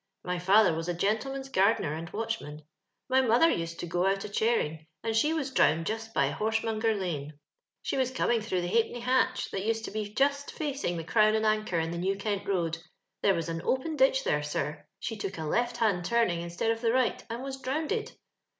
[0.23, 2.63] My father was a gentleman's gardener and watchman.
[3.07, 6.99] My mother used to go out a chairing, and she was drowned just by Horsenionger
[6.99, 7.37] Lane.
[7.83, 11.35] She was coming through tho Halfpenny Hatch, that used to he just faeinfj; tlio Crown
[11.35, 12.75] and Anchor, in tho New Kent roiul;
[13.23, 14.87] tliere wius an open ditch there, sir.
[14.99, 18.11] Sho took the left hand turn ing instoud of tho rijjht, and was drowndod.